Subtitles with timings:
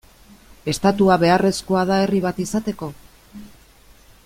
[0.71, 2.91] Estatua beharrezkoa da herri bat izateko?